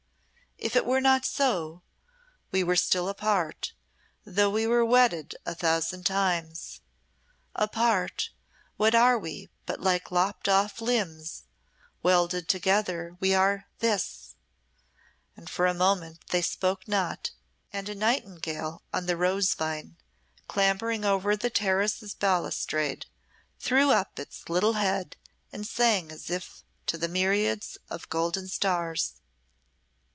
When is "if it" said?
0.63-0.85